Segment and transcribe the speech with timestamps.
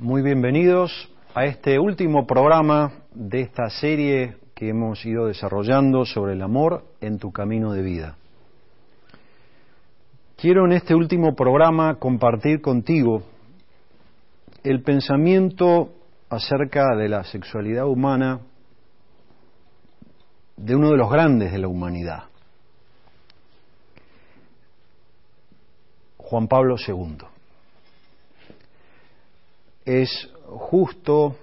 [0.00, 6.42] Muy bienvenidos a este último programa de esta serie que hemos ido desarrollando sobre el
[6.42, 8.16] amor en tu camino de vida.
[10.36, 13.22] Quiero en este último programa compartir contigo
[14.62, 15.90] el pensamiento
[16.28, 18.40] acerca de la sexualidad humana
[20.56, 22.24] de uno de los grandes de la humanidad,
[26.16, 27.18] Juan Pablo II
[29.84, 31.36] es justo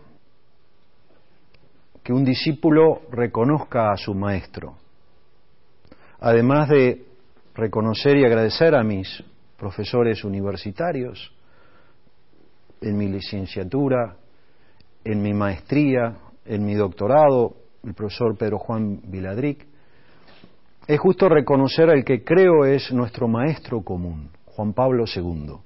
[2.12, 4.76] que un discípulo reconozca a su maestro,
[6.20, 7.06] además de
[7.56, 9.24] reconocer y agradecer a mis
[9.58, 11.34] profesores universitarios
[12.82, 14.18] en mi licenciatura,
[15.06, 19.66] en mi maestría, en mi doctorado, el profesor Pedro Juan Viladric,
[20.88, 25.62] es justo reconocer al que creo es nuestro maestro común, Juan Pablo II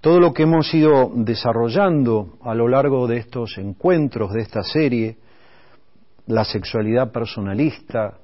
[0.00, 5.16] todo lo que hemos ido desarrollando a lo largo de estos encuentros, de esta serie,
[6.28, 8.18] la sexualidad personalista,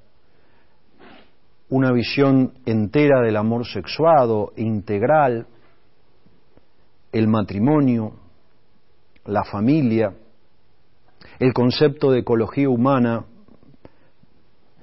[1.71, 5.47] una visión entera del amor sexuado, integral,
[7.13, 8.13] el matrimonio,
[9.25, 10.13] la familia,
[11.39, 13.25] el concepto de ecología humana,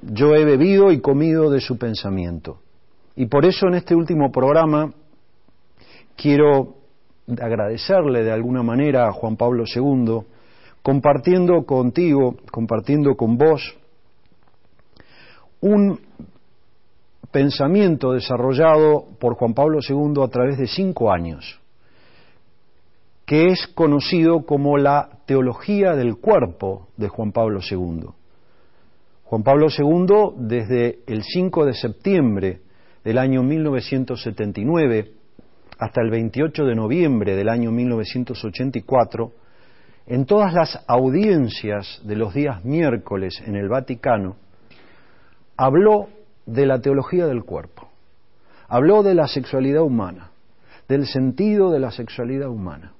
[0.01, 2.59] yo he bebido y comido de su pensamiento.
[3.15, 4.91] Y por eso en este último programa
[6.15, 6.75] quiero
[7.39, 10.21] agradecerle de alguna manera a Juan Pablo II,
[10.81, 13.77] compartiendo contigo, compartiendo con vos,
[15.61, 15.99] un
[17.31, 21.59] pensamiento desarrollado por Juan Pablo II a través de cinco años,
[23.25, 28.07] que es conocido como la teología del cuerpo de Juan Pablo II.
[29.23, 32.59] Juan Pablo II, desde el 5 de septiembre
[33.05, 35.13] del año 1979,
[35.79, 39.31] hasta el 28 de noviembre del año 1984,
[40.11, 44.35] en todas las audiencias de los días miércoles en el Vaticano,
[45.55, 46.09] habló
[46.45, 47.87] de la teología del cuerpo,
[48.67, 50.31] habló de la sexualidad humana,
[50.89, 52.91] del sentido de la sexualidad humana.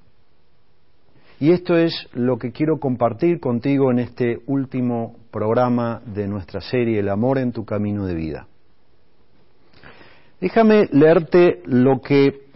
[1.38, 7.00] Y esto es lo que quiero compartir contigo en este último programa de nuestra serie
[7.00, 8.46] El amor en tu camino de vida.
[10.40, 12.46] Déjame leerte lo que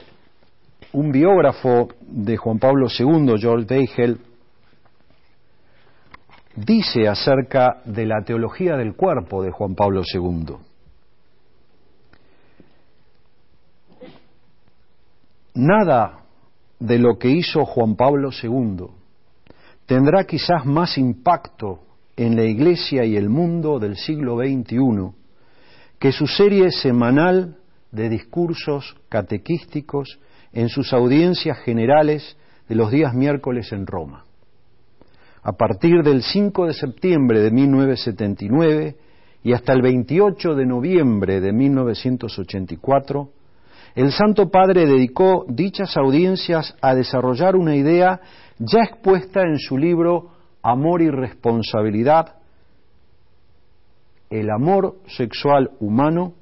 [0.94, 4.18] un biógrafo de Juan Pablo II, George Deigel,
[6.56, 10.56] dice acerca de la teología del cuerpo de Juan Pablo II.
[15.54, 16.20] Nada
[16.78, 18.86] de lo que hizo Juan Pablo II
[19.86, 21.80] tendrá quizás más impacto
[22.16, 25.12] en la Iglesia y el mundo del siglo XXI
[25.98, 27.56] que su serie semanal
[27.90, 30.18] de discursos catequísticos
[30.52, 32.36] en sus audiencias generales
[32.68, 34.25] de los días miércoles en Roma.
[35.48, 38.96] A partir del 5 de septiembre de 1979
[39.44, 43.28] y hasta el 28 de noviembre de 1984,
[43.94, 48.20] el Santo Padre dedicó dichas audiencias a desarrollar una idea
[48.58, 50.30] ya expuesta en su libro
[50.64, 52.38] Amor y Responsabilidad.
[54.28, 56.32] El amor sexual humano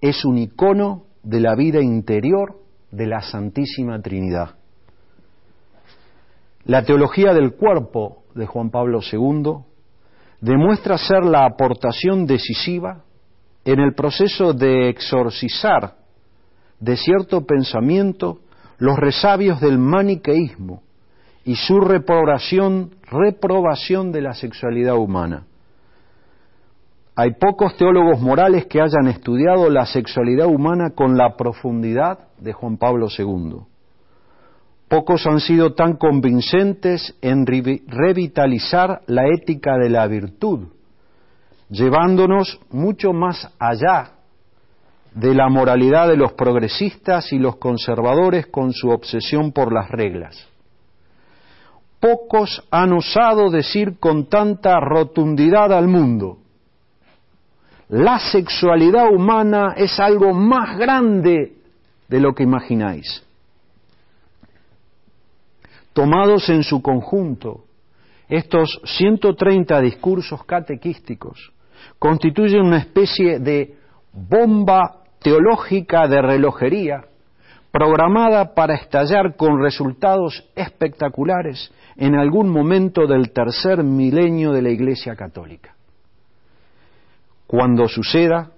[0.00, 2.60] es un icono de la vida interior
[2.92, 4.50] de la Santísima Trinidad.
[6.64, 9.64] La teología del cuerpo de Juan Pablo II
[10.40, 13.02] demuestra ser la aportación decisiva
[13.64, 15.94] en el proceso de exorcizar
[16.78, 18.40] de cierto pensamiento
[18.78, 20.82] los resabios del maniqueísmo
[21.44, 25.44] y su reprobación, reprobación de la sexualidad humana.
[27.14, 32.76] Hay pocos teólogos morales que hayan estudiado la sexualidad humana con la profundidad de Juan
[32.76, 33.60] Pablo II.
[34.88, 40.68] Pocos han sido tan convincentes en revitalizar la ética de la virtud,
[41.68, 44.12] llevándonos mucho más allá
[45.12, 50.46] de la moralidad de los progresistas y los conservadores con su obsesión por las reglas.
[51.98, 56.38] Pocos han osado decir con tanta rotundidad al mundo,
[57.88, 61.54] la sexualidad humana es algo más grande
[62.08, 63.25] de lo que imagináis.
[65.96, 67.64] Tomados en su conjunto,
[68.28, 71.54] estos 130 discursos catequísticos
[71.98, 73.76] constituyen una especie de
[74.12, 77.06] bomba teológica de relojería
[77.72, 85.16] programada para estallar con resultados espectaculares en algún momento del tercer milenio de la Iglesia
[85.16, 85.76] Católica.
[87.46, 88.50] Cuando suceda,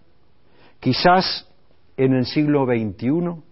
[0.81, 1.49] quizás
[1.97, 3.48] en el siglo XXI,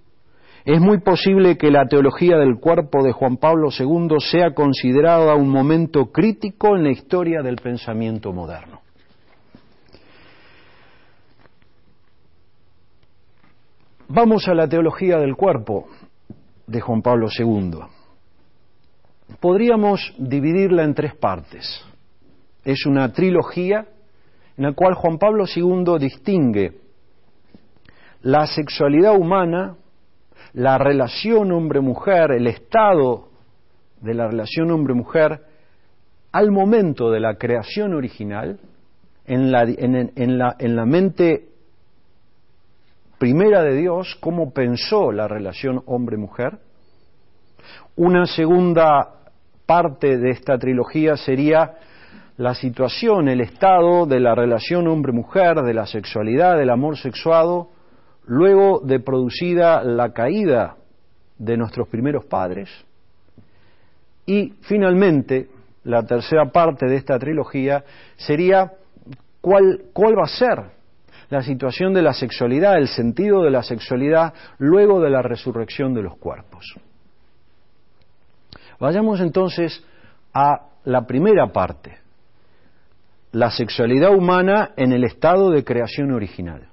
[0.67, 5.49] es muy posible que la teología del cuerpo de Juan Pablo II sea considerada un
[5.49, 8.81] momento crítico en la historia del pensamiento moderno.
[14.09, 15.87] Vamos a la teología del cuerpo
[16.67, 17.79] de Juan Pablo II.
[19.39, 21.85] Podríamos dividirla en tres partes.
[22.65, 23.87] Es una trilogía
[24.57, 26.73] en la cual Juan Pablo II distingue
[28.23, 29.77] la sexualidad humana,
[30.56, 33.29] la relación hombre-mujer, el estado
[34.00, 35.43] de la relación hombre-mujer
[36.32, 38.58] al momento de la creación original,
[39.26, 41.49] en la, en, la, en la mente
[43.19, 46.58] primera de Dios, cómo pensó la relación hombre-mujer.
[47.97, 49.11] Una segunda
[49.67, 51.75] parte de esta trilogía sería
[52.38, 57.75] la situación, el estado de la relación hombre-mujer, de la sexualidad, del amor sexuado,
[58.26, 60.76] luego de producida la caída
[61.38, 62.69] de nuestros primeros padres.
[64.26, 65.49] Y finalmente,
[65.84, 67.84] la tercera parte de esta trilogía
[68.17, 68.73] sería
[69.40, 70.76] cuál, va a ser
[71.31, 76.02] la situación de la sexualidad, el sentido de la sexualidad luego de la resurrección de
[76.02, 76.64] los cuerpos.
[78.81, 79.82] Vayamos entonces
[80.34, 81.99] a la primera parte,
[83.32, 86.69] la sexualidad humana en el estado de creación original.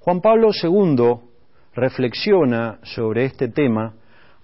[0.00, 1.20] Juan Pablo II
[1.74, 3.94] reflexiona sobre este tema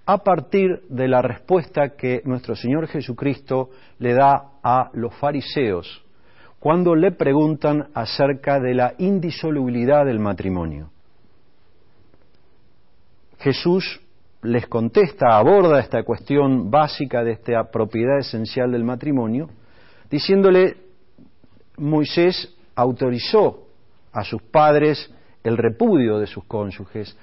[0.05, 6.03] a partir de la respuesta que nuestro Señor Jesucristo le da a los fariseos
[6.59, 10.91] cuando le preguntan acerca de la indisolubilidad del matrimonio.
[13.39, 13.99] Jesús
[14.43, 19.49] les contesta, aborda esta cuestión básica de esta propiedad esencial del matrimonio,
[20.09, 20.77] diciéndole,
[21.77, 23.67] Moisés autorizó
[24.11, 25.11] a sus padres
[25.47, 27.17] el repudio de sus cónyuges,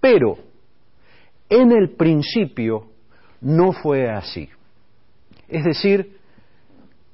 [0.00, 0.36] pero
[1.48, 2.88] en el principio
[3.40, 4.50] no fue así.
[5.48, 6.18] Es decir,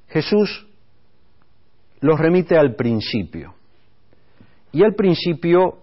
[0.09, 0.67] Jesús
[2.01, 3.53] los remite al principio.
[4.73, 5.77] Y al principio,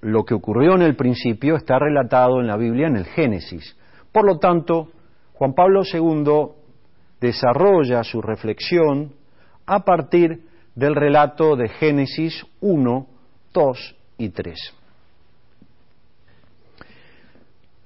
[0.00, 3.76] lo que ocurrió en el principio está relatado en la Biblia en el Génesis.
[4.12, 4.90] Por lo tanto,
[5.32, 6.52] Juan Pablo II
[7.20, 9.12] desarrolla su reflexión
[9.66, 10.44] a partir
[10.76, 13.06] del relato de Génesis 1,
[13.52, 14.58] 2 y 3.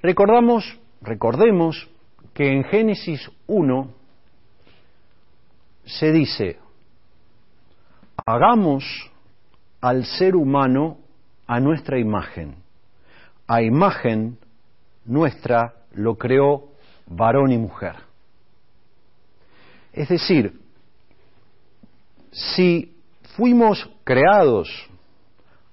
[0.02, 1.88] Recordamos, recordemos
[2.34, 3.90] que en Génesis 1
[5.84, 6.58] se dice,
[8.24, 8.84] hagamos
[9.80, 10.98] al ser humano
[11.46, 12.56] a nuestra imagen.
[13.46, 14.38] A imagen
[15.04, 16.68] nuestra lo creó
[17.06, 17.96] varón y mujer.
[19.92, 20.60] Es decir,
[22.30, 22.94] si
[23.36, 24.87] fuimos creados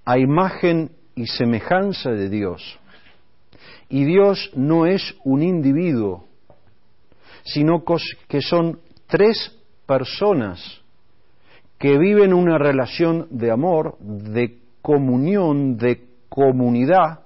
[0.06, 2.80] a imagen y semejanza de Dios,
[3.90, 6.25] y Dios no es un individuo,
[7.44, 7.84] sino
[8.28, 10.81] que son tres personas
[11.78, 17.20] que viven una relación de amor, de comunión, de comunidad,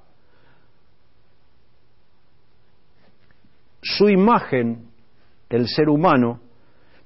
[3.82, 4.90] su imagen,
[5.50, 6.42] el ser humano,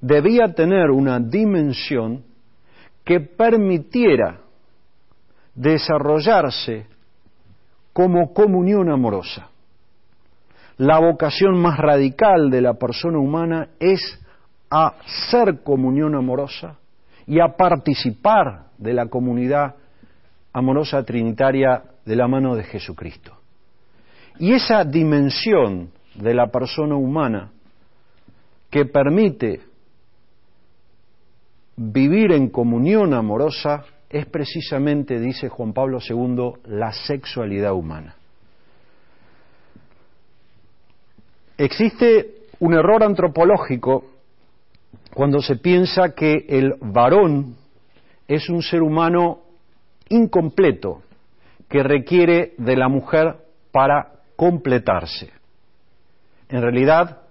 [0.02, 2.24] debía tener una dimensión
[3.06, 4.42] que permitiera
[5.56, 6.88] desarrollarse
[7.94, 9.50] como comunión amorosa.
[10.78, 14.20] La vocación más radical de la persona humana es
[14.70, 14.96] a
[15.30, 16.78] ser comunión amorosa
[17.28, 19.76] y a participar de la comunidad
[20.52, 23.38] amorosa trinitaria de la mano de Jesucristo.
[24.40, 27.52] Y esa dimensión de la persona humana
[28.70, 29.62] que permite
[31.76, 38.16] vivir en comunión amorosa es precisamente, dice Juan Pablo II, la sexualidad humana.
[41.58, 44.06] Existe un error antropológico
[45.16, 47.56] cuando se piensa que el varón
[48.28, 49.42] es un ser humano
[50.10, 51.02] incompleto
[51.68, 53.36] que requiere de la mujer
[53.72, 55.32] para completarse.
[56.50, 57.24] En realidad,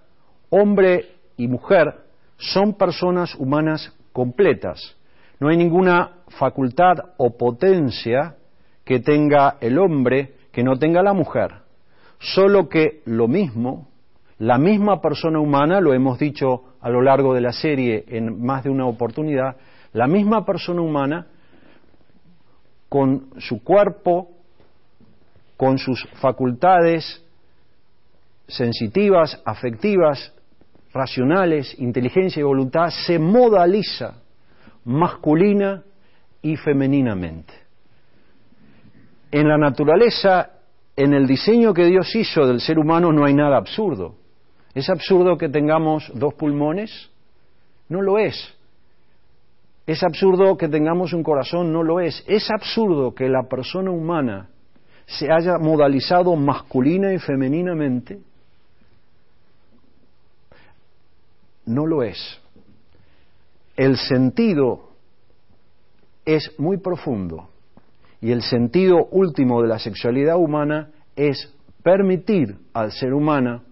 [0.51, 1.95] hombre y mujer
[2.39, 4.97] son personas humanas completas.
[5.43, 8.37] No hay ninguna facultad o potencia
[8.85, 11.63] que tenga el hombre que no tenga la mujer.
[12.21, 13.89] Solo que lo mismo
[14.39, 18.63] la misma persona humana, lo hemos dicho a lo largo de la serie en más
[18.63, 19.57] de una oportunidad,
[19.93, 21.27] la misma persona humana
[22.89, 24.29] con su cuerpo,
[25.57, 27.21] con sus facultades
[28.47, 30.33] sensitivas, afectivas,
[30.95, 34.22] racionales, inteligencia y voluntad, se modaliza
[34.85, 35.83] masculina
[36.41, 37.53] y femeninamente.
[39.31, 40.51] En la naturaleza,
[40.97, 44.17] en el diseño que Dios hizo del ser humano no hay nada absurdo.
[44.75, 47.11] ¿Es absurdo que tengamos dos pulmones?
[47.89, 48.55] No lo es.
[49.87, 51.73] ¿Es absurdo que tengamos un corazón?
[51.73, 52.23] No lo es.
[52.27, 54.49] Es absurdo que la persona humana
[55.07, 58.21] se haya modalizado masculina y femeninamente.
[61.67, 62.42] No lo es.
[63.83, 64.91] El sentido
[66.25, 67.49] es muy profundo
[68.21, 73.63] y el sentido último de la sexualidad humana es permitir al ser humano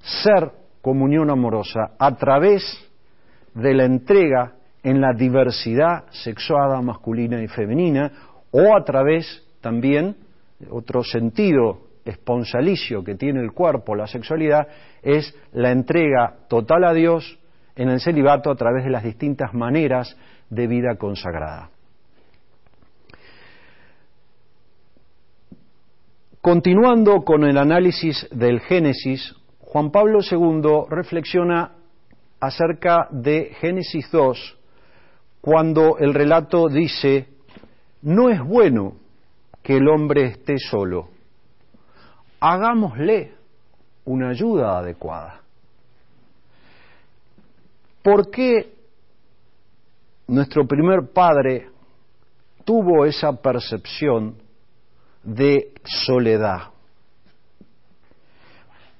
[0.00, 2.62] ser comunión amorosa a través
[3.52, 8.12] de la entrega en la diversidad sexuada masculina y femenina
[8.50, 10.16] o a través también,
[10.70, 14.66] otro sentido esponsalicio que tiene el cuerpo, la sexualidad,
[15.02, 17.38] es la entrega total a Dios
[17.76, 20.16] en el celibato a través de las distintas maneras
[20.50, 21.70] de vida consagrada.
[26.40, 31.72] Continuando con el análisis del Génesis, Juan Pablo II reflexiona
[32.38, 34.58] acerca de Génesis 2,
[35.40, 37.28] cuando el relato dice,
[38.02, 38.96] no es bueno
[39.62, 41.08] que el hombre esté solo,
[42.40, 43.32] hagámosle
[44.04, 45.43] una ayuda adecuada.
[48.04, 48.72] ¿Por qué
[50.28, 51.70] nuestro primer padre
[52.64, 54.36] tuvo esa percepción
[55.24, 56.74] de soledad?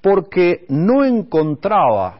[0.04, 2.18] porque no encontraba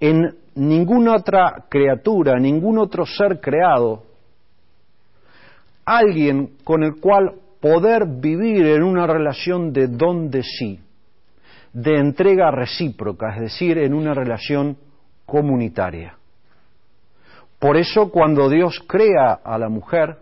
[0.00, 4.02] en ninguna otra criatura, ningún otro ser creado,
[5.84, 10.80] alguien con el cual poder vivir en una relación de don de sí,
[11.72, 14.76] de entrega recíproca, es decir, en una relación
[15.28, 16.16] comunitaria.
[17.58, 20.16] Por eso cuando Dios crea a la mujer,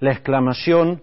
[0.00, 1.02] la exclamación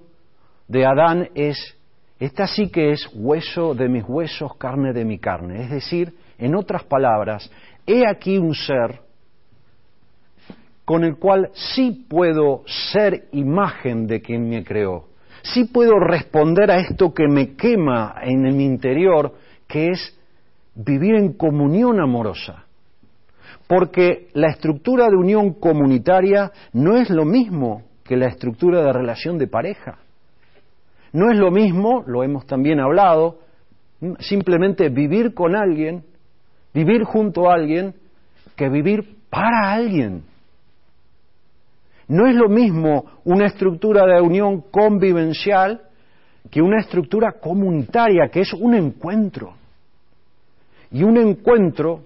[0.67, 1.77] de Adán es
[2.19, 5.63] esta sí que es hueso de mis huesos, carne de mi carne.
[5.63, 7.50] Es decir, en otras palabras,
[7.88, 9.00] he aquí un ser
[10.83, 15.05] con el cual sí puedo ser imagen de quien me creó.
[15.43, 19.36] Sí puedo responder a esto que me quema en mi interior,
[19.67, 20.19] que es
[20.75, 22.65] vivir en comunión amorosa.
[23.69, 29.38] Porque la estructura de unión comunitaria no es lo mismo que la estructura de relación
[29.38, 29.99] de pareja.
[31.13, 33.41] No es lo mismo, lo hemos también hablado,
[34.21, 36.03] simplemente vivir con alguien,
[36.73, 37.93] vivir junto a alguien,
[38.55, 40.23] que vivir para alguien.
[42.07, 45.83] No es lo mismo una estructura de unión convivencial
[46.49, 49.53] que una estructura comunitaria, que es un encuentro.
[50.91, 52.05] Y un encuentro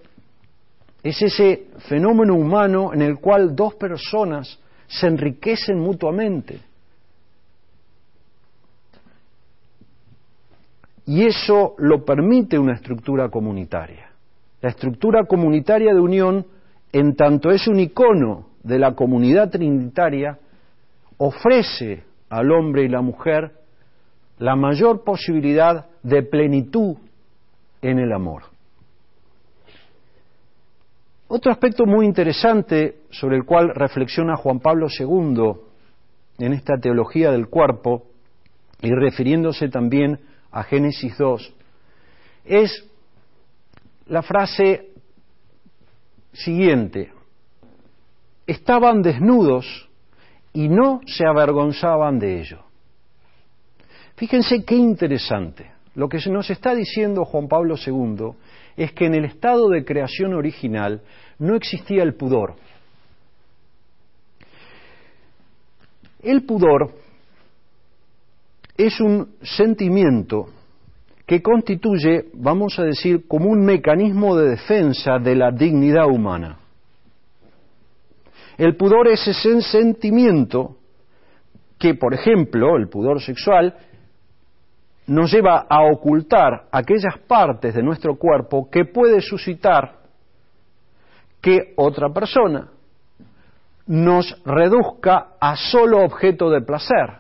[1.04, 6.62] es ese fenómeno humano en el cual dos personas se enriquecen mutuamente
[11.06, 14.10] Y eso lo permite una estructura comunitaria.
[14.62, 16.46] La estructura comunitaria de unión,
[16.92, 20.40] en tanto es un icono de la comunidad trinitaria,
[21.18, 23.52] ofrece al hombre y la mujer
[24.40, 26.96] la mayor posibilidad de plenitud
[27.82, 28.44] en el amor.
[31.36, 35.54] Otro aspecto muy interesante sobre el cual reflexiona Juan Pablo II
[36.38, 38.04] en esta teología del cuerpo
[38.84, 40.20] y refiriéndose también
[40.52, 41.56] a Génesis 2,
[42.46, 42.88] es
[44.06, 44.90] la frase
[46.34, 47.12] siguiente.
[48.46, 49.90] Estaban desnudos
[50.54, 52.60] y no se avergonzaban de ello.
[54.18, 55.72] Fíjense qué interesante.
[55.96, 58.36] Lo que nos está diciendo Juan Pablo II
[58.76, 61.02] es que en el estado de creación original
[61.40, 62.56] no existía el pudor.
[66.22, 66.92] El pudor
[68.78, 70.48] es un sentimiento
[71.26, 76.60] que constituye, vamos a decir, como un mecanismo de defensa de la dignidad humana.
[78.58, 80.78] El pudor es ese sentimiento
[81.80, 83.76] que, por ejemplo, el pudor sexual,
[85.08, 90.03] nos lleva a ocultar aquellas partes de nuestro cuerpo que puede suscitar
[91.44, 92.70] que otra persona
[93.86, 97.20] nos reduzca a solo objeto de placer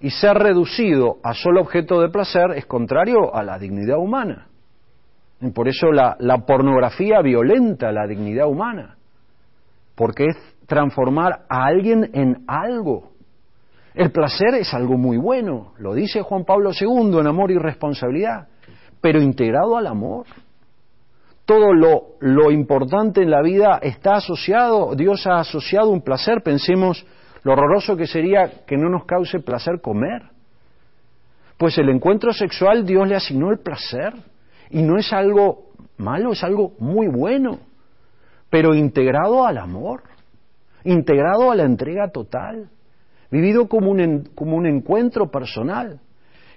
[0.00, 4.46] y ser reducido a solo objeto de placer es contrario a la dignidad humana.
[5.42, 8.96] Y por eso la, la pornografía violenta la dignidad humana,
[9.94, 10.36] porque es
[10.66, 13.10] transformar a alguien en algo.
[13.92, 18.48] El placer es algo muy bueno, lo dice Juan Pablo II en Amor y Responsabilidad,
[19.02, 20.24] pero integrado al amor.
[21.50, 21.72] Todo
[22.20, 27.04] lo, importante en la vida está asociado, Dios ha asociado un placer, pensemos
[27.42, 30.22] lo horroroso que sería que no nos cause placer comer.
[31.58, 34.14] Pues el encuentro sexual Dios le asignó el placer
[34.70, 37.58] y no es algo malo, es algo muy bueno,
[38.48, 40.04] pero integrado al amor,
[40.84, 42.70] integrado a la entrega total,
[43.28, 45.98] vivido como un, como un encuentro personal.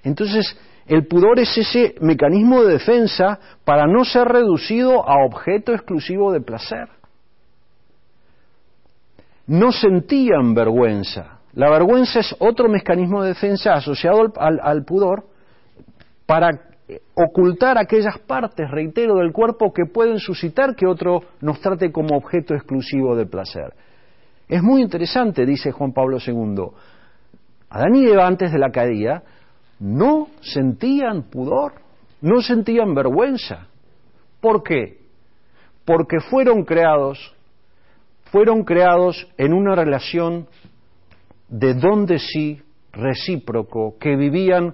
[0.04, 0.56] Entonces,
[0.88, 6.42] el pudor es ese mecanismo de defensa para no ser reducido a objeto exclusivo de
[6.42, 6.90] placer
[9.48, 11.40] no sentían vergüenza.
[11.54, 15.26] La vergüenza es otro mecanismo de defensa asociado al, pudor
[16.26, 16.50] para
[17.16, 22.56] ocultar aquellas partes, reitero, del cuerpo que pueden suscitar que otro nos trate como objeto
[22.56, 23.74] exclusivo de placer.
[24.48, 26.70] Es muy interesante, dice Juan Pablo II.
[27.70, 29.24] Adán y Eva antes de la caída
[29.84, 31.74] no sentían pudor,
[32.22, 33.68] no sentían vergüenza.
[34.40, 35.02] ¿Por qué?
[35.86, 37.36] Porque fueron creados
[38.34, 40.48] fueron creados en una relación
[41.50, 42.60] de don de sí
[42.92, 44.74] recíproco, que vivían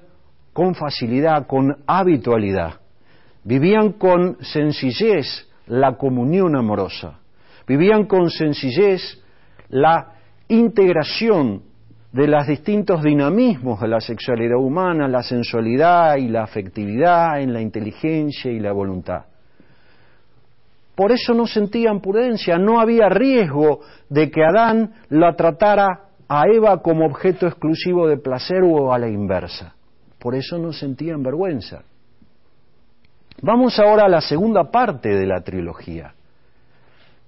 [0.53, 2.79] con facilidad, con habitualidad,
[3.43, 7.19] vivían con sencillez la comunión amorosa,
[7.67, 9.01] vivían con sencillez
[9.67, 10.13] la
[10.47, 11.63] integración
[12.11, 17.61] de los distintos dinamismos de la sexualidad humana, la sensualidad y la afectividad, en la
[17.61, 19.25] inteligencia y la voluntad.
[20.95, 26.81] Por eso no sentían prudencia, no había riesgo de que Adán la tratara a Eva
[26.81, 29.75] como objeto exclusivo de placer o a la inversa.
[30.19, 31.83] Por eso no sentían vergüenza.
[33.41, 36.13] Vamos ahora a la segunda parte de la trilogía.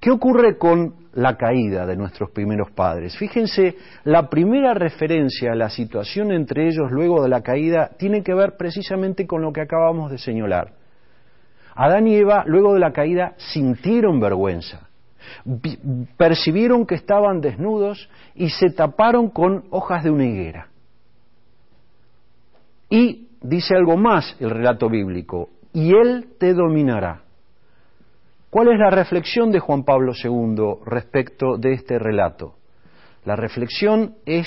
[0.01, 3.15] ¿Qué ocurre con la caída de nuestros primeros padres?
[3.17, 8.33] Fíjense, la primera referencia a la situación entre ellos luego de la caída tiene que
[8.33, 10.73] ver precisamente con lo que acabamos de señalar.
[11.75, 14.89] Adán y Eva, luego de la caída, sintieron vergüenza,
[16.17, 20.67] percibieron que estaban desnudos y se taparon con hojas de una higuera.
[22.89, 27.21] Y dice algo más el relato bíblico, y Él te dominará.
[28.51, 32.55] ¿Cuál es la reflexión de Juan Pablo II respecto de este relato?
[33.23, 34.45] La reflexión es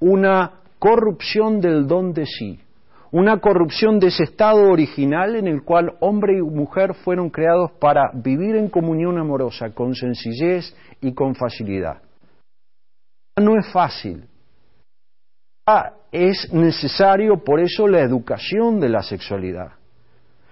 [0.00, 2.58] una corrupción del don de sí,
[3.12, 8.10] una corrupción de ese estado original en el cual hombre y mujer fueron creados para
[8.14, 12.02] vivir en comunión amorosa, con sencillez y con facilidad.
[13.38, 14.24] No es fácil.
[16.10, 19.70] Es necesario, por eso, la educación de la sexualidad.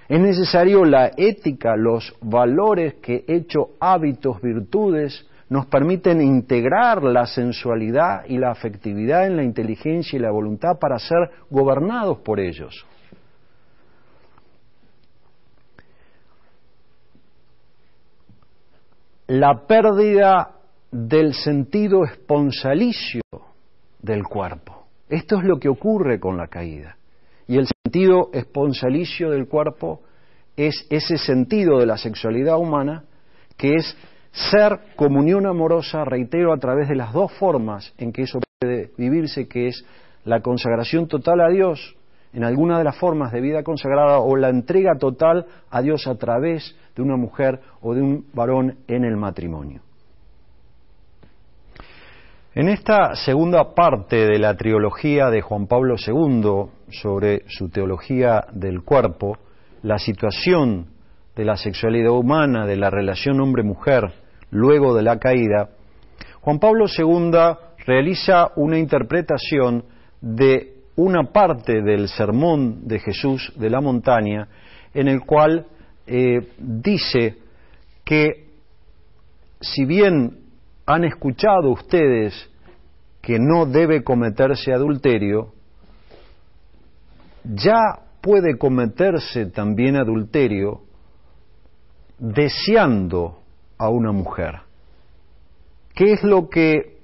[0.09, 8.25] Es necesario la ética, los valores que, hecho hábitos, virtudes, nos permiten integrar la sensualidad
[8.27, 12.87] y la afectividad en la inteligencia y la voluntad para ser gobernados por ellos.
[19.27, 20.51] La pérdida
[20.91, 23.23] del sentido esponsalicio
[24.01, 24.87] del cuerpo.
[25.09, 26.97] Esto es lo que ocurre con la caída.
[27.47, 30.01] Y el sentido esponsalicio del cuerpo
[30.57, 33.05] es ese sentido de la sexualidad humana
[33.59, 33.97] que es
[34.33, 39.49] ser comunión amorosa, reitero, a través de las dos formas en que eso puede vivirse,
[39.49, 39.85] que es
[40.25, 41.95] la consagración total a Dios
[42.33, 46.17] en alguna de las formas de vida consagrada o la entrega total a Dios a
[46.17, 49.83] través de una mujer o de un varón en el matrimonio.
[52.57, 58.85] En esta segunda parte de la trilogía de Juan Pablo II sobre su teología del
[58.85, 59.37] cuerpo,
[59.83, 60.87] la situación
[61.35, 64.05] de la sexualidad humana, de la relación hombre-mujer,
[64.53, 65.71] luego de la caída,
[66.43, 67.33] Juan Pablo II
[67.87, 69.87] realiza una interpretación
[70.21, 74.47] de una parte del sermón de Jesús de la montaña,
[74.95, 75.67] en el cual
[76.07, 77.35] eh, dice
[78.05, 78.47] que
[79.61, 80.44] si bien
[80.87, 82.51] han escuchado ustedes
[83.23, 85.53] que no debe cometerse adulterio,
[87.45, 90.83] ya puede cometerse también adulterio
[92.19, 93.39] deseando
[93.79, 94.61] a una mujer.
[95.95, 96.99] ¿Qué es lo que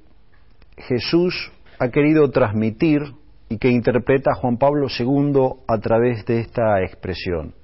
[0.76, 3.02] Jesús ha querido transmitir
[3.48, 7.54] y que interpreta Juan Pablo II a través de esta expresión?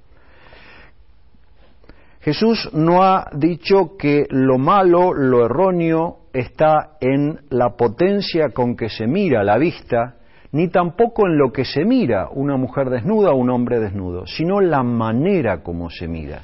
[2.27, 8.89] Jesús no ha dicho que lo malo, lo erróneo, está en la potencia con que
[8.89, 10.17] se mira la vista,
[10.51, 14.61] ni tampoco en lo que se mira, una mujer desnuda o un hombre desnudo, sino
[14.61, 16.43] la manera como se mira.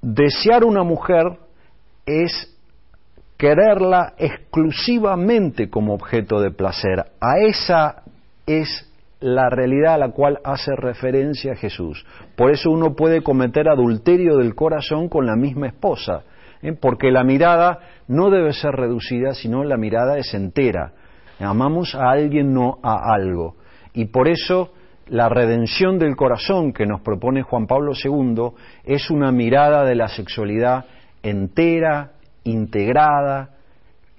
[0.00, 1.26] Desear una mujer
[2.06, 2.50] es
[3.36, 7.04] quererla exclusivamente como objeto de placer.
[7.20, 8.04] A esa
[8.46, 8.90] es
[9.22, 12.04] la realidad a la cual hace referencia Jesús.
[12.36, 16.24] Por eso uno puede cometer adulterio del corazón con la misma esposa,
[16.60, 16.72] ¿eh?
[16.72, 20.92] porque la mirada no debe ser reducida, sino la mirada es entera.
[21.38, 23.56] Amamos a alguien, no a algo.
[23.94, 24.72] Y por eso
[25.06, 28.52] la redención del corazón que nos propone Juan Pablo II
[28.84, 30.86] es una mirada de la sexualidad
[31.22, 32.12] entera,
[32.44, 33.50] integrada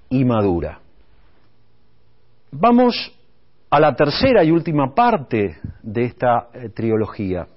[0.08, 0.80] y madura.
[2.50, 3.12] Vamos
[3.74, 7.48] a la tercera y última parte de esta eh, trilogía.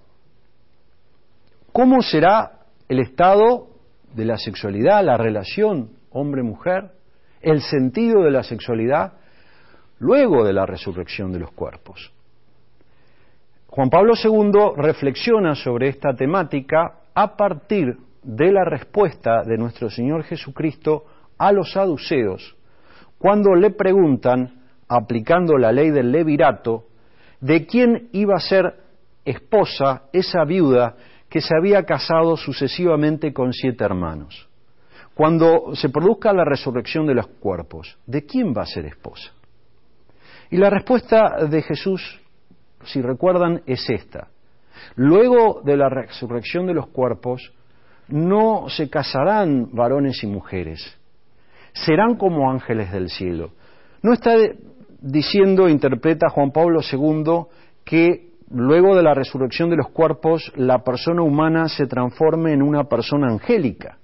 [1.71, 2.53] ¿Cómo será
[2.89, 3.67] el estado
[4.15, 6.89] de la sexualidad, la relación hombre-mujer,
[7.39, 9.13] el sentido de la sexualidad
[9.99, 12.11] luego de la resurrección de los cuerpos?
[13.67, 20.23] Juan Pablo II reflexiona sobre esta temática a partir de la respuesta de nuestro Señor
[20.23, 21.05] Jesucristo
[21.37, 22.55] a los saduceos
[23.19, 24.56] cuando le preguntan
[24.87, 26.85] aplicando la ley del levirato,
[27.39, 28.75] de quién iba a ser
[29.25, 30.95] esposa esa viuda
[31.29, 34.47] que se había casado sucesivamente con siete hermanos.
[35.13, 39.31] Cuando se produzca la resurrección de los cuerpos, ¿de quién va a ser esposa?
[40.49, 42.21] Y la respuesta de Jesús,
[42.83, 44.29] si recuerdan, es esta.
[44.95, 47.51] Luego de la resurrección de los cuerpos,
[48.07, 50.97] no se casarán varones y mujeres,
[51.73, 53.51] serán como ángeles del cielo.
[54.01, 54.35] No está
[54.99, 57.45] diciendo, interpreta Juan Pablo II,
[57.83, 62.85] que luego de la resurrección de los cuerpos la persona humana se transforme en una
[62.85, 63.97] persona angélica.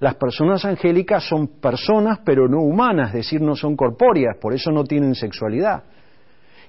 [0.00, 4.70] Las personas angélicas son personas pero no humanas, es decir, no son corpóreas, por eso
[4.70, 5.84] no tienen sexualidad.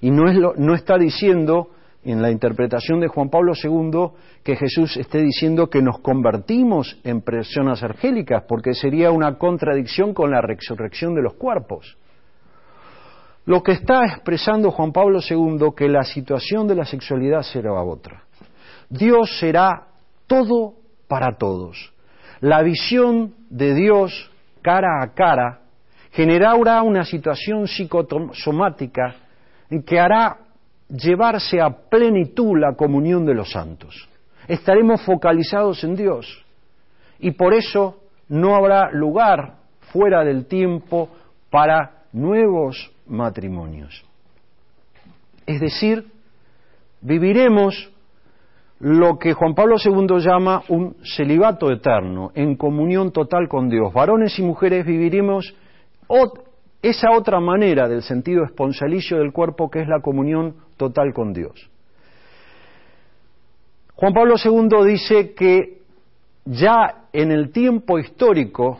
[0.01, 1.69] Y no, es no está diciendo,
[2.03, 7.21] en la interpretación de Juan Pablo II, que Jesús esté diciendo que nos convertimos en
[7.21, 11.97] personas angélicas, porque sería una contradicción con la resurrección de los cuerpos.
[13.45, 18.23] Lo que está expresando Juan Pablo II que la situación de la sexualidad será otra.
[18.89, 19.87] Dios será
[20.27, 20.73] todo
[21.07, 21.93] para todos.
[22.41, 25.61] La visión de Dios cara a cara
[26.11, 29.15] generará una situación psicosomática
[29.85, 30.37] que hará
[30.89, 34.09] llevarse a plenitud la comunión de los santos.
[34.47, 36.45] Estaremos focalizados en Dios
[37.19, 39.55] y por eso no habrá lugar
[39.91, 41.09] fuera del tiempo
[41.49, 44.05] para nuevos matrimonios.
[45.45, 46.05] Es decir,
[47.01, 47.91] viviremos
[48.79, 53.93] lo que Juan Pablo II llama un celibato eterno, en comunión total con Dios.
[53.93, 55.53] Varones y mujeres viviremos
[56.81, 61.69] esa otra manera del sentido esponsalicio del cuerpo que es la comunión total con Dios.
[63.95, 65.79] Juan Pablo II dice que
[66.45, 68.79] ya en el tiempo histórico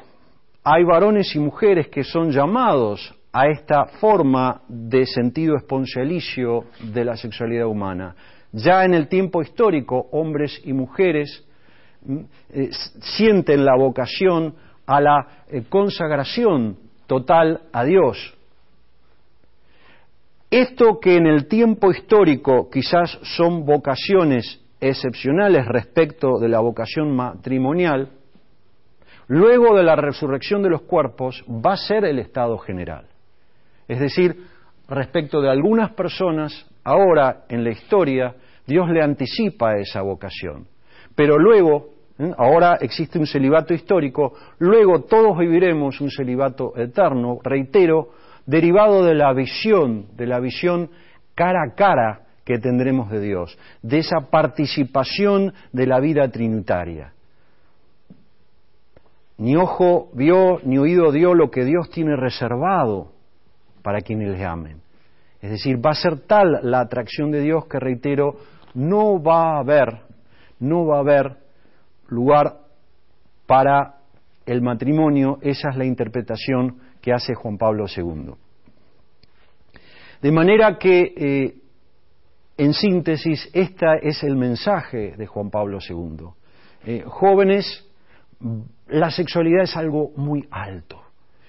[0.63, 7.15] hay varones y mujeres que son llamados a esta forma de sentido esponcialicio de la
[7.15, 8.15] sexualidad humana.
[8.51, 11.45] Ya en el tiempo histórico, hombres y mujeres
[12.03, 12.17] mm,
[12.49, 12.69] eh,
[13.01, 14.55] sienten la vocación
[14.87, 18.35] a la eh, consagración total a Dios.
[20.49, 28.09] Esto que en el tiempo histórico quizás son vocaciones excepcionales respecto de la vocación matrimonial,
[29.27, 33.08] luego de la resurrección de los cuerpos va a ser el estado general.
[33.89, 34.45] Es decir,
[34.87, 38.35] respecto de algunas personas, ahora en la historia,
[38.67, 40.67] Dios le anticipa esa vocación.
[41.15, 41.89] Pero luego,
[42.37, 48.09] ahora existe un celibato histórico, luego todos viviremos un celibato eterno, reitero,
[48.45, 50.91] derivado de la visión, de la visión
[51.33, 57.13] cara a cara que tendremos de Dios, de esa participación de la vida trinitaria.
[59.39, 63.18] Ni ojo vio, ni oído dio lo que Dios tiene reservado
[63.81, 64.81] para quienes le amen.
[65.41, 68.37] Es decir, va a ser tal la atracción de Dios que, reitero,
[68.73, 70.01] no va a haber,
[70.59, 71.37] no va a haber
[72.07, 72.57] lugar
[73.45, 73.95] para
[74.45, 75.37] el matrimonio.
[75.41, 78.33] Esa es la interpretación que hace Juan Pablo II.
[80.21, 81.55] De manera que, eh,
[82.57, 86.27] en síntesis, este es el mensaje de Juan Pablo II.
[86.85, 87.85] Eh, jóvenes,
[88.87, 91.01] la sexualidad es algo muy alto,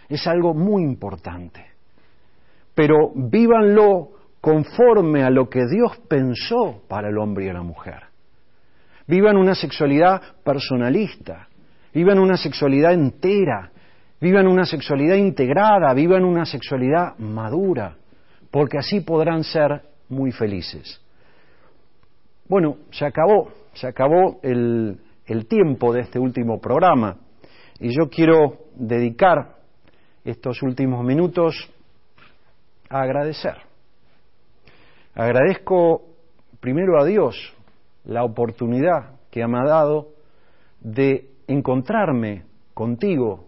[0.09, 1.70] es algo muy importante
[2.75, 8.05] pero vívanlo conforme a lo que Dios pensó para el hombre y la mujer.
[9.07, 11.49] Vivan una sexualidad personalista,
[11.93, 13.71] vivan una sexualidad entera,
[14.21, 17.97] vivan una sexualidad integrada, vivan una sexualidad madura,
[18.51, 21.01] porque así podrán ser muy felices.
[22.49, 27.17] Bueno, se acabó, se acabó el, el tiempo de este último programa
[27.79, 29.57] y yo quiero dedicar
[30.25, 31.71] estos últimos minutos
[32.91, 33.55] agradecer.
[35.15, 36.03] Agradezco
[36.61, 37.55] primero a Dios
[38.05, 40.09] la oportunidad que me ha dado
[40.81, 43.45] de encontrarme contigo,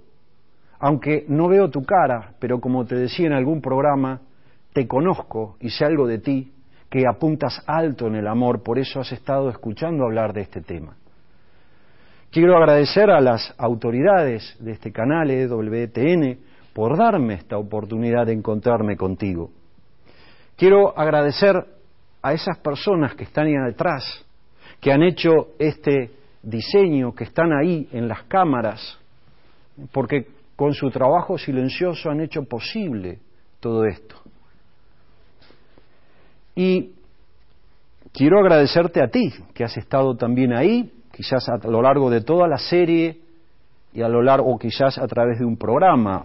[0.78, 4.20] aunque no veo tu cara, pero como te decía en algún programa,
[4.72, 6.52] te conozco y sé algo de ti,
[6.90, 10.96] que apuntas alto en el amor, por eso has estado escuchando hablar de este tema.
[12.30, 16.38] Quiero agradecer a las autoridades de este canal EWTN
[16.72, 19.50] por darme esta oportunidad de encontrarme contigo.
[20.56, 21.56] Quiero agradecer
[22.22, 24.24] a esas personas que están ahí detrás,
[24.80, 26.10] que han hecho este
[26.42, 28.98] diseño, que están ahí en las cámaras,
[29.92, 33.18] porque con su trabajo silencioso han hecho posible
[33.60, 34.16] todo esto.
[36.54, 36.92] Y
[38.12, 42.46] quiero agradecerte a ti, que has estado también ahí, quizás a lo largo de toda
[42.46, 43.21] la serie
[43.92, 46.24] y a lo largo, quizás a través de un programa.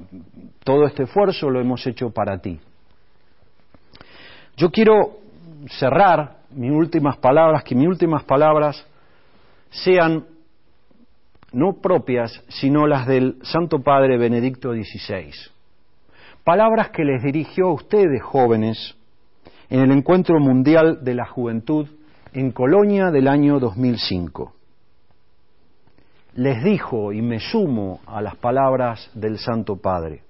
[0.63, 2.59] Todo este esfuerzo lo hemos hecho para ti.
[4.55, 5.17] Yo quiero
[5.79, 8.85] cerrar mis últimas palabras, que mis últimas palabras
[9.69, 10.25] sean
[11.51, 15.31] no propias, sino las del Santo Padre Benedicto XVI.
[16.43, 18.95] Palabras que les dirigió a ustedes, jóvenes,
[19.69, 21.87] en el Encuentro Mundial de la Juventud
[22.33, 24.53] en Colonia del año 2005.
[26.37, 30.21] Les dijo, y me sumo a las palabras del Santo Padre,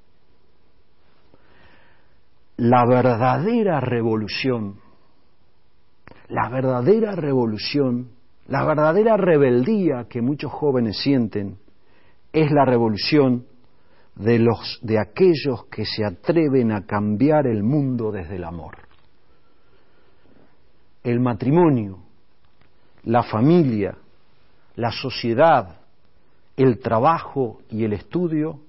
[2.56, 4.80] la verdadera revolución,
[6.30, 8.12] la verdadera revolución,
[8.48, 11.58] la verdadera rebeldía que muchos jóvenes sienten
[12.32, 13.46] es la revolución
[14.16, 18.78] de los de aquellos que se atreven a cambiar el mundo desde el amor.
[21.04, 22.00] El matrimonio,
[23.04, 23.98] la familia,
[24.78, 25.77] la sociedad,
[26.58, 28.60] el trabajo y el estudio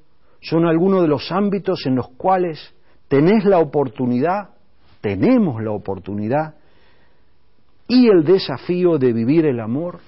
[0.40, 2.74] son algunos de los ámbitos en los cuales
[3.08, 4.50] tenés la oportunidad,
[5.00, 6.54] tenemos la oportunidad
[7.88, 10.00] y el desafío de vivir el amor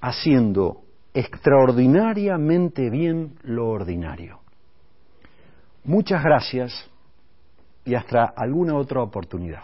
[0.00, 0.82] haciendo
[1.14, 4.40] extraordinariamente bien lo ordinario.
[5.84, 6.90] Muchas gracias
[7.84, 9.62] y hasta alguna otra oportunidad.